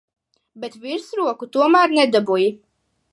Bet 0.63 0.77
virsroku 0.85 1.49
tomēr 1.57 1.95
nedabūji. 1.99 2.49